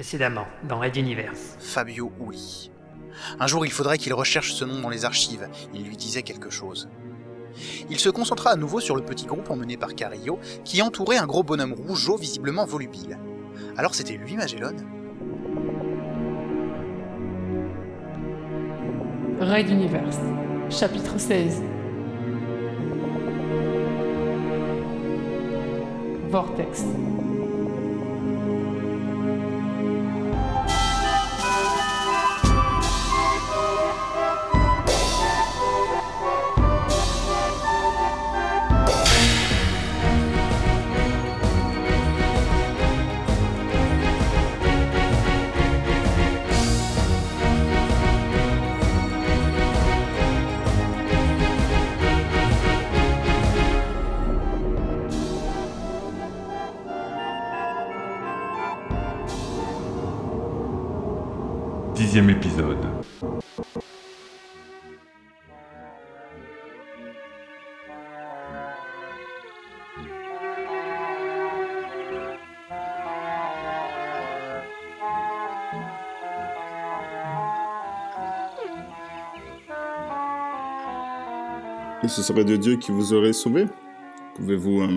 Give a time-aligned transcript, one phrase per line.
[0.00, 1.58] Précédemment, dans Red Universe.
[1.58, 2.70] Fabio Uli.
[3.38, 5.46] Un jour, il faudrait qu'il recherche ce nom dans les archives.
[5.74, 6.88] Il lui disait quelque chose.
[7.90, 11.26] Il se concentra à nouveau sur le petit groupe emmené par Carillo, qui entourait un
[11.26, 13.18] gros bonhomme rougeau visiblement volubile.
[13.76, 14.72] Alors c'était lui, Magellan?
[19.38, 20.16] Raid Universe,
[20.70, 21.62] chapitre 16.
[26.30, 26.84] Vortex.
[62.10, 62.76] Dixième épisode.
[82.02, 83.66] Et ce serait de Dieu qui vous aurait sauvé
[84.34, 84.88] Pouvez-vous euh,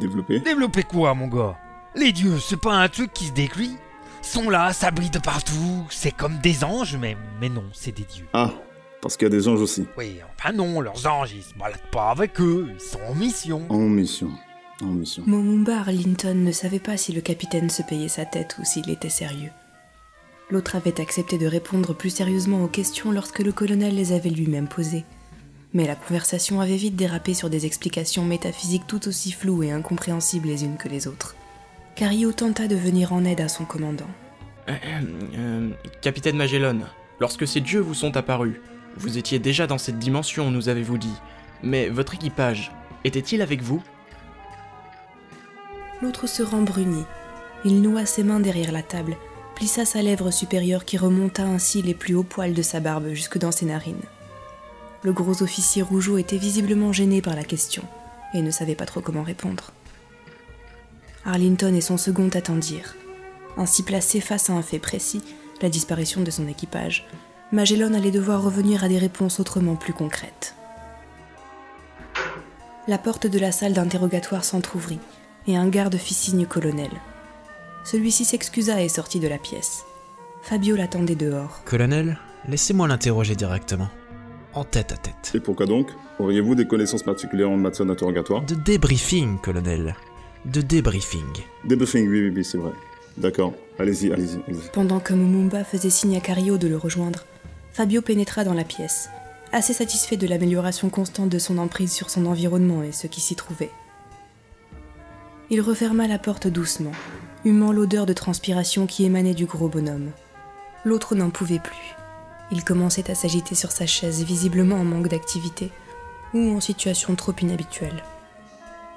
[0.00, 0.40] développer?
[0.40, 1.56] Développer quoi, mon gars?
[1.94, 3.76] Les dieux, c'est pas un truc qui se décrit?
[4.22, 8.26] Sont là, s'abritent de partout, c'est comme des anges, mais, mais non, c'est des dieux.
[8.32, 8.50] Ah,
[9.00, 9.86] parce qu'il y a des anges aussi.
[9.96, 13.62] Oui, enfin non, leurs anges, ils se baladent pas avec eux, ils sont en mission.
[13.68, 14.30] En mission.
[14.82, 15.22] En mission.
[15.26, 19.08] Momumba Arlington ne savait pas si le capitaine se payait sa tête ou s'il était
[19.08, 19.50] sérieux.
[20.50, 24.68] L'autre avait accepté de répondre plus sérieusement aux questions lorsque le colonel les avait lui-même
[24.68, 25.04] posées.
[25.72, 30.48] Mais la conversation avait vite dérapé sur des explications métaphysiques tout aussi floues et incompréhensibles
[30.48, 31.36] les unes que les autres.
[32.00, 34.08] Cario tenta de venir en aide à son commandant.
[34.70, 34.74] Euh,
[35.36, 35.68] euh,
[36.00, 36.78] Capitaine Magellan,
[37.20, 38.56] lorsque ces dieux vous sont apparus,
[38.96, 41.12] vous étiez déjà dans cette dimension, nous avez-vous dit.
[41.62, 42.72] Mais votre équipage,
[43.04, 43.82] était-il avec vous?
[46.00, 47.04] L'autre se rembrunit.
[47.66, 49.18] Il noua ses mains derrière la table,
[49.54, 53.36] plissa sa lèvre supérieure qui remonta ainsi les plus hauts poils de sa barbe jusque
[53.36, 54.06] dans ses narines.
[55.02, 57.82] Le gros officier rougeau était visiblement gêné par la question
[58.32, 59.74] et ne savait pas trop comment répondre.
[61.24, 62.96] Arlington et son second attendirent.
[63.56, 65.22] Ainsi placé face à un fait précis,
[65.60, 67.06] la disparition de son équipage,
[67.52, 70.54] Magellan allait devoir revenir à des réponses autrement plus concrètes.
[72.88, 75.00] La porte de la salle d'interrogatoire s'entr'ouvrit
[75.46, 76.90] et un garde fit signe colonel.
[77.84, 79.84] Celui-ci s'excusa et sortit de la pièce.
[80.42, 81.62] Fabio l'attendait dehors.
[81.64, 83.88] Colonel, laissez-moi l'interroger directement.
[84.54, 85.32] En tête à tête.
[85.34, 85.88] Et pourquoi donc?
[86.18, 88.42] Auriez-vous des connaissances particulières en matière d'interrogatoire?
[88.42, 89.94] De débriefing, colonel.
[90.46, 91.20] De débriefing.
[91.64, 92.72] Débriefing, oui, oui, oui, c'est vrai.
[93.18, 93.52] D'accord.
[93.78, 94.70] Allez-y, allez-y, allez-y.
[94.72, 97.24] Pendant que Mumumba faisait signe à Cario de le rejoindre,
[97.72, 99.10] Fabio pénétra dans la pièce,
[99.52, 103.36] assez satisfait de l'amélioration constante de son emprise sur son environnement et ce qui s'y
[103.36, 103.70] trouvait.
[105.50, 106.92] Il referma la porte doucement,
[107.44, 110.10] humant l'odeur de transpiration qui émanait du gros bonhomme.
[110.84, 111.94] L'autre n'en pouvait plus.
[112.50, 115.70] Il commençait à s'agiter sur sa chaise, visiblement en manque d'activité
[116.32, 118.02] ou en situation trop inhabituelle.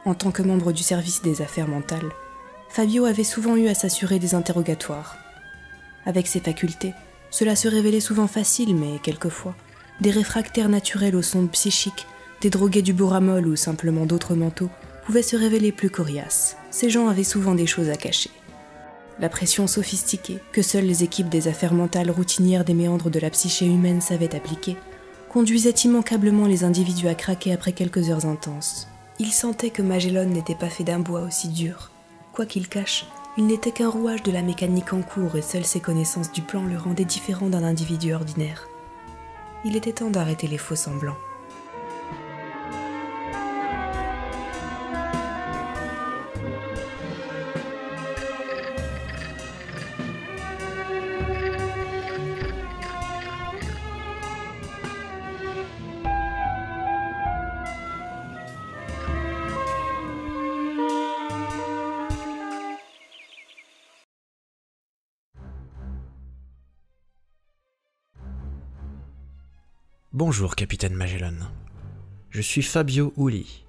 [0.05, 2.11] En tant que membre du service des affaires mentales,
[2.69, 5.17] Fabio avait souvent eu à s'assurer des interrogatoires.
[6.05, 6.93] Avec ses facultés,
[7.29, 9.55] cela se révélait souvent facile, mais quelquefois,
[10.01, 12.05] des réfractaires naturels aux sondes psychiques,
[12.41, 14.69] des drogués du boramol ou simplement d'autres manteaux
[15.05, 16.57] pouvaient se révéler plus coriaces.
[16.71, 18.31] Ces gens avaient souvent des choses à cacher.
[19.19, 23.29] La pression sophistiquée que seules les équipes des affaires mentales routinières des méandres de la
[23.29, 24.75] psyché humaine savaient appliquer
[25.29, 28.87] conduisait immanquablement les individus à craquer après quelques heures intenses.
[29.25, 31.91] Il sentait que Magellan n'était pas fait d'un bois aussi dur.
[32.33, 33.05] Quoi qu'il cache,
[33.37, 36.61] il n'était qu'un rouage de la mécanique en cours et seules ses connaissances du plan
[36.61, 38.67] le rendaient différent d'un individu ordinaire.
[39.63, 41.15] Il était temps d'arrêter les faux semblants.
[70.13, 71.33] Bonjour, capitaine Magellan.
[72.29, 73.65] Je suis Fabio Uli.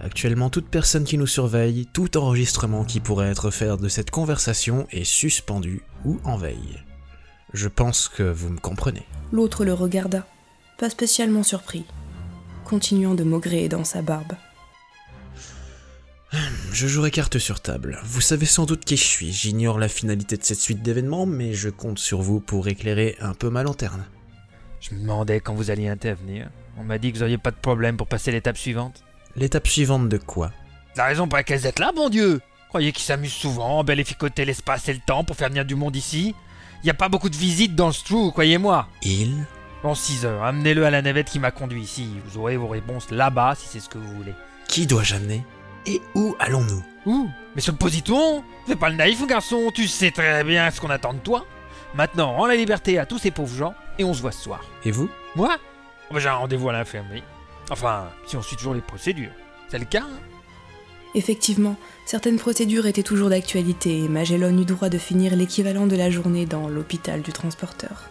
[0.00, 4.88] Actuellement, toute personne qui nous surveille, tout enregistrement qui pourrait être fait de cette conversation
[4.90, 6.82] est suspendu ou en veille.
[7.52, 9.06] Je pense que vous me comprenez.
[9.30, 10.26] L'autre le regarda,
[10.76, 11.84] pas spécialement surpris,
[12.64, 14.32] continuant de maugréer dans sa barbe.
[16.72, 18.00] Je jouerai carte sur table.
[18.02, 19.32] Vous savez sans doute qui je suis.
[19.32, 23.34] J'ignore la finalité de cette suite d'événements, mais je compte sur vous pour éclairer un
[23.34, 24.04] peu ma lanterne.
[24.80, 26.48] Je me demandais quand vous alliez intervenir.
[26.78, 29.02] On m'a dit que vous auriez pas de problème pour passer l'étape suivante.
[29.34, 30.52] L'étape suivante de quoi?
[30.96, 32.40] La raison pour laquelle vous êtes là, bon Dieu!
[32.68, 35.96] Croyez qu'ils s'amusent souvent, bel efficoter l'espace et le temps pour faire venir du monde
[35.96, 36.34] ici?
[36.84, 38.88] Y a pas beaucoup de visites dans ce trou, croyez-moi.
[39.02, 39.46] Il?
[39.82, 42.08] Bon, 6 heures, amenez-le à la navette qui m'a conduit ici.
[42.26, 44.34] Vous aurez vos réponses là-bas si c'est ce que vous voulez.
[44.68, 45.44] Qui dois-je amener?
[45.86, 46.82] Et où allons-nous?
[47.06, 50.80] Ouh, mais sur le positon Fais pas le naïf, garçon, tu sais très bien ce
[50.80, 51.46] qu'on attend de toi.
[51.94, 54.64] Maintenant, rends la liberté à tous ces pauvres gens et on se voit ce soir.
[54.84, 55.08] Et vous?
[55.34, 55.56] Moi?
[56.10, 57.22] Oh, bah, J'ai un rendez-vous à l'infirmerie.
[57.70, 59.32] Enfin, si on suit toujours les procédures.
[59.68, 60.20] C'est le cas, hein?
[61.14, 66.10] Effectivement, certaines procédures étaient toujours d'actualité et Magellan eut droit de finir l'équivalent de la
[66.10, 68.10] journée dans l'hôpital du transporteur.